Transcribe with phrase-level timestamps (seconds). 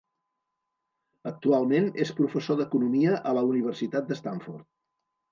[1.31, 4.65] Actualment és professor d'economia a la Universitat de Stanford.